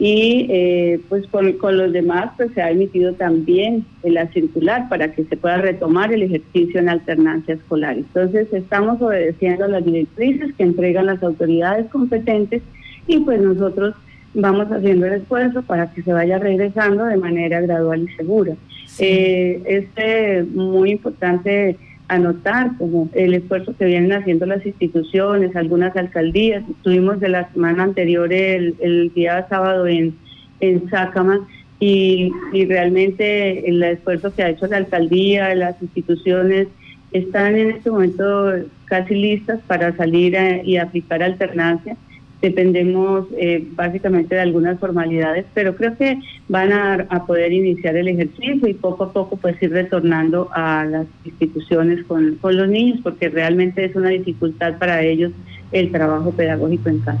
Y 0.00 0.46
eh, 0.48 1.00
pues 1.10 1.26
con, 1.26 1.52
con, 1.58 1.76
los 1.76 1.92
demás 1.92 2.32
pues 2.38 2.50
se 2.54 2.62
ha 2.62 2.70
emitido 2.70 3.12
también 3.12 3.84
la 4.02 4.26
circular 4.32 4.88
para 4.88 5.12
que 5.12 5.24
se 5.24 5.36
pueda 5.36 5.58
retomar 5.58 6.10
el 6.10 6.22
ejercicio 6.22 6.80
en 6.80 6.88
alternancia 6.88 7.54
escolar. 7.54 7.98
Entonces 7.98 8.48
estamos 8.50 9.00
obedeciendo 9.02 9.68
las 9.68 9.84
directrices 9.84 10.54
que 10.54 10.62
entregan 10.62 11.04
las 11.04 11.22
autoridades 11.22 11.86
competentes 11.90 12.62
y 13.06 13.18
pues 13.20 13.42
nosotros 13.42 13.94
vamos 14.34 14.68
haciendo 14.72 15.06
el 15.06 15.14
esfuerzo 15.14 15.62
para 15.62 15.92
que 15.92 16.02
se 16.02 16.12
vaya 16.12 16.38
regresando 16.38 17.04
de 17.04 17.16
manera 17.16 17.60
gradual 17.60 18.02
y 18.02 18.16
segura. 18.16 18.54
Eh, 18.98 19.62
es 19.66 19.84
eh, 19.96 20.44
muy 20.52 20.92
importante 20.92 21.76
anotar 22.10 22.76
como 22.76 23.08
el 23.14 23.34
esfuerzo 23.34 23.74
que 23.76 23.84
vienen 23.84 24.12
haciendo 24.12 24.44
las 24.44 24.64
instituciones, 24.66 25.54
algunas 25.54 25.96
alcaldías. 25.96 26.62
Estuvimos 26.68 27.20
de 27.20 27.28
la 27.28 27.50
semana 27.52 27.84
anterior 27.84 28.32
el, 28.32 29.12
día 29.14 29.46
sábado 29.48 29.86
en, 29.86 30.16
en 30.60 30.90
Sácama 30.90 31.46
y, 31.78 32.30
y 32.52 32.64
realmente 32.66 33.68
el 33.68 33.82
esfuerzo 33.82 34.34
que 34.34 34.42
ha 34.42 34.50
hecho 34.50 34.66
la 34.66 34.78
alcaldía, 34.78 35.54
las 35.54 35.80
instituciones, 35.80 36.68
están 37.12 37.56
en 37.56 37.70
este 37.70 37.90
momento 37.90 38.52
casi 38.86 39.14
listas 39.14 39.60
para 39.66 39.96
salir 39.96 40.36
y 40.64 40.76
aplicar 40.76 41.22
alternancia 41.22 41.96
dependemos 42.40 43.26
eh, 43.36 43.66
básicamente 43.72 44.34
de 44.34 44.40
algunas 44.40 44.78
formalidades, 44.78 45.44
pero 45.54 45.76
creo 45.76 45.96
que 45.96 46.18
van 46.48 46.72
a, 46.72 47.06
poder 47.26 47.52
iniciar 47.52 47.96
el 47.96 48.08
ejercicio 48.08 48.66
y 48.66 48.74
poco 48.74 49.04
a 49.04 49.12
poco 49.12 49.36
pues 49.36 49.62
ir 49.62 49.70
retornando 49.70 50.48
a 50.52 50.84
las 50.84 51.06
instituciones 51.24 52.04
con, 52.04 52.36
con 52.36 52.56
los 52.56 52.68
niños, 52.68 53.00
porque 53.02 53.28
realmente 53.28 53.84
es 53.84 53.94
una 53.94 54.08
dificultad 54.08 54.78
para 54.78 55.02
ellos 55.02 55.32
el 55.70 55.92
trabajo 55.92 56.32
pedagógico 56.32 56.88
en 56.88 56.98
casa. 57.00 57.20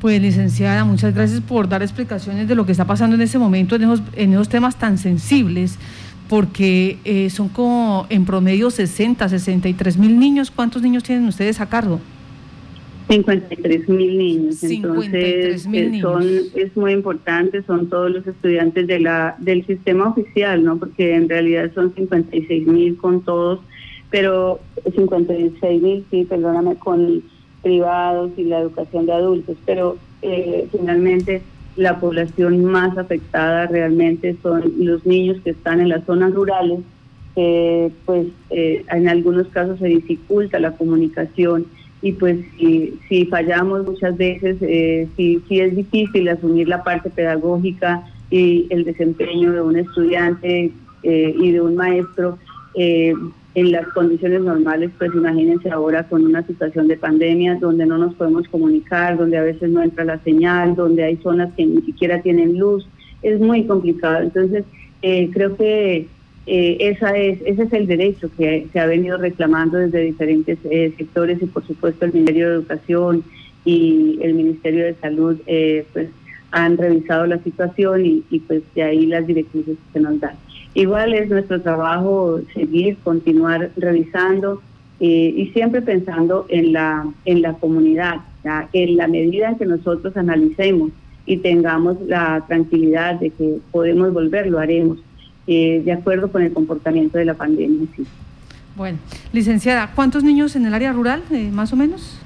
Pues 0.00 0.20
licenciada, 0.20 0.84
muchas 0.84 1.14
gracias 1.14 1.40
por 1.40 1.68
dar 1.68 1.82
explicaciones 1.82 2.46
de 2.46 2.54
lo 2.54 2.66
que 2.66 2.72
está 2.72 2.84
pasando 2.84 3.16
en 3.16 3.22
ese 3.22 3.38
momento 3.38 3.76
en 3.76 3.82
esos, 3.82 4.02
en 4.16 4.32
esos 4.32 4.48
temas 4.48 4.76
tan 4.76 4.98
sensibles, 4.98 5.78
porque 6.28 6.98
eh, 7.04 7.30
son 7.30 7.48
como 7.48 8.06
en 8.10 8.24
promedio 8.24 8.70
60, 8.70 9.28
63 9.28 9.98
mil 9.98 10.18
niños. 10.18 10.50
¿Cuántos 10.50 10.82
niños 10.82 11.02
tienen 11.02 11.26
ustedes 11.26 11.60
a 11.60 11.66
cargo? 11.66 12.00
53 13.12 13.88
mil 13.90 14.18
niños. 14.18 14.62
Entonces, 14.64 15.68
eh, 15.70 16.00
son, 16.00 16.22
es 16.54 16.76
muy 16.76 16.92
importante, 16.92 17.62
son 17.62 17.88
todos 17.88 18.10
los 18.10 18.26
estudiantes 18.26 18.86
de 18.86 19.00
la 19.00 19.36
del 19.38 19.66
sistema 19.66 20.08
oficial, 20.08 20.64
¿no? 20.64 20.78
Porque 20.78 21.14
en 21.14 21.28
realidad 21.28 21.70
son 21.74 21.94
56 21.94 22.66
mil 22.66 22.96
con 22.96 23.22
todos, 23.22 23.60
pero 24.10 24.60
56 24.94 25.82
mil, 25.82 26.04
sí, 26.10 26.24
perdóname, 26.24 26.76
con 26.76 27.22
privados 27.62 28.30
y 28.38 28.44
la 28.44 28.60
educación 28.60 29.04
de 29.06 29.12
adultos, 29.12 29.56
pero 29.66 29.98
eh, 30.22 30.66
finalmente 30.72 31.42
la 31.76 32.00
población 32.00 32.64
más 32.64 32.96
afectada 32.96 33.66
realmente 33.66 34.36
son 34.42 34.72
los 34.78 35.04
niños 35.06 35.38
que 35.44 35.50
están 35.50 35.80
en 35.80 35.90
las 35.90 36.04
zonas 36.04 36.32
rurales, 36.32 36.80
pues 37.34 38.26
eh, 38.50 38.84
en 38.90 39.08
algunos 39.08 39.46
casos 39.48 39.78
se 39.78 39.86
dificulta 39.86 40.58
la 40.58 40.72
comunicación 40.72 41.66
y 42.02 42.12
pues 42.12 42.38
si, 42.58 43.26
fallamos 43.30 43.86
muchas 43.86 44.16
veces, 44.16 44.56
eh, 44.60 45.06
si, 45.16 45.40
si 45.48 45.60
es 45.60 45.74
difícil 45.74 46.28
asumir 46.28 46.68
la 46.68 46.82
parte 46.82 47.08
pedagógica 47.10 48.02
y 48.28 48.66
el 48.70 48.84
desempeño 48.84 49.52
de 49.52 49.60
un 49.62 49.76
estudiante 49.76 50.72
eh, 51.04 51.34
y 51.38 51.52
de 51.52 51.60
un 51.60 51.76
maestro 51.76 52.38
eh, 52.74 53.14
en 53.54 53.70
las 53.70 53.86
condiciones 53.88 54.40
normales, 54.40 54.90
pues 54.98 55.14
imagínense 55.14 55.70
ahora 55.70 56.08
con 56.08 56.24
una 56.24 56.44
situación 56.44 56.88
de 56.88 56.96
pandemia 56.96 57.56
donde 57.60 57.86
no 57.86 57.98
nos 57.98 58.14
podemos 58.14 58.48
comunicar, 58.48 59.16
donde 59.16 59.38
a 59.38 59.42
veces 59.42 59.70
no 59.70 59.80
entra 59.80 60.04
la 60.04 60.18
señal, 60.24 60.74
donde 60.74 61.04
hay 61.04 61.16
zonas 61.18 61.52
que 61.56 61.66
ni 61.66 61.82
siquiera 61.82 62.20
tienen 62.20 62.58
luz, 62.58 62.84
es 63.22 63.38
muy 63.38 63.64
complicado. 63.64 64.22
Entonces, 64.22 64.64
creo 65.00 65.56
que 65.56 66.08
eh, 66.46 66.76
esa 66.80 67.16
es, 67.16 67.40
ese 67.44 67.62
es 67.62 67.72
el 67.72 67.86
derecho 67.86 68.28
que 68.36 68.66
se 68.72 68.80
ha 68.80 68.86
venido 68.86 69.16
reclamando 69.16 69.78
desde 69.78 70.00
diferentes 70.00 70.58
eh, 70.64 70.92
sectores 70.96 71.40
y 71.40 71.46
por 71.46 71.64
supuesto 71.64 72.04
el 72.04 72.12
Ministerio 72.12 72.48
de 72.48 72.54
Educación 72.56 73.22
y 73.64 74.18
el 74.22 74.34
Ministerio 74.34 74.86
de 74.86 74.94
Salud 74.94 75.40
eh, 75.46 75.86
pues 75.92 76.08
han 76.50 76.76
revisado 76.76 77.26
la 77.26 77.38
situación 77.38 78.04
y, 78.04 78.24
y, 78.28 78.40
pues 78.40 78.62
de 78.74 78.82
ahí 78.82 79.06
las 79.06 79.26
directrices 79.26 79.78
que 79.92 80.00
nos 80.00 80.18
dan. 80.20 80.34
Igual 80.74 81.14
es 81.14 81.30
nuestro 81.30 81.62
trabajo 81.62 82.40
seguir, 82.52 82.96
continuar 83.04 83.70
revisando 83.76 84.60
y 85.00 85.50
siempre 85.52 85.82
pensando 85.82 86.46
en 86.48 86.72
la, 86.72 87.04
en 87.24 87.42
la 87.42 87.54
comunidad, 87.54 88.20
en 88.72 88.96
la 88.96 89.08
medida 89.08 89.48
en 89.48 89.58
que 89.58 89.66
nosotros 89.66 90.16
analicemos 90.16 90.92
y 91.26 91.38
tengamos 91.38 92.00
la 92.06 92.44
tranquilidad 92.46 93.18
de 93.18 93.30
que 93.30 93.58
podemos 93.72 94.12
volver, 94.12 94.46
lo 94.46 94.60
haremos 94.60 94.98
eh, 95.46 95.82
de 95.84 95.92
acuerdo 95.92 96.30
con 96.30 96.42
el 96.42 96.52
comportamiento 96.52 97.18
de 97.18 97.24
la 97.24 97.34
pandemia. 97.34 97.86
Sí. 97.96 98.04
Bueno, 98.76 98.98
licenciada, 99.32 99.92
¿cuántos 99.94 100.24
niños 100.24 100.56
en 100.56 100.66
el 100.66 100.74
área 100.74 100.92
rural, 100.92 101.22
eh, 101.30 101.50
más 101.52 101.72
o 101.72 101.76
menos? 101.76 102.18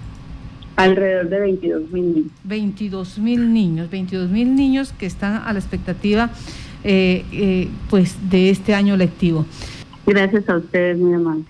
Alrededor 0.77 1.31
de 1.31 1.41
22 1.41 1.91
mil 1.91 2.15
niños. 2.15 2.33
22 2.45 3.19
mil 3.19 3.53
niños, 3.53 3.91
22 3.91 4.31
mil 4.31 4.55
niños 4.55 4.93
que 4.93 5.07
están 5.07 5.43
a 5.43 5.53
la 5.53 5.59
expectativa 5.59 6.31
eh, 6.85 7.69
pues 7.89 8.17
de 8.31 8.51
este 8.51 8.75
año 8.75 8.97
lectivo. 8.97 9.47
Gracias 10.07 10.49
a 10.49 10.59
ustedes, 10.59 10.99
mi 10.99 11.15
amable. 11.15 11.47